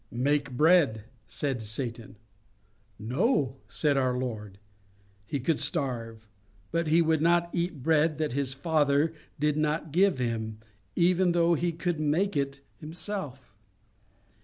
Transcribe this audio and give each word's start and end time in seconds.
'Make 0.09 0.49
bread,' 0.53 1.03
said 1.27 1.61
Satan. 1.61 2.15
'No,' 2.97 3.57
said 3.67 3.97
our 3.97 4.17
Lord.—He 4.17 5.39
could 5.39 5.59
starve; 5.59 6.25
but 6.71 6.87
He 6.87 7.03
could 7.03 7.21
not 7.21 7.51
eat 7.53 7.83
bread 7.83 8.17
that 8.17 8.33
His 8.33 8.55
Father 8.55 9.13
did 9.39 9.57
not 9.57 9.91
give 9.91 10.17
Him, 10.17 10.57
even 10.95 11.33
though 11.33 11.53
He 11.53 11.71
could 11.71 11.99
make 11.99 12.35
it 12.35 12.61
Himself. 12.77 13.53